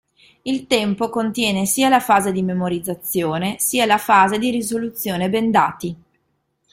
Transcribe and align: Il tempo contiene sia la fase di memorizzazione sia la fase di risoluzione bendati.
Il 0.41 0.65
tempo 0.65 1.11
contiene 1.11 1.67
sia 1.67 1.87
la 1.87 1.99
fase 1.99 2.31
di 2.31 2.41
memorizzazione 2.41 3.57
sia 3.59 3.85
la 3.85 3.99
fase 3.99 4.39
di 4.39 4.49
risoluzione 4.49 5.29
bendati. 5.29 5.95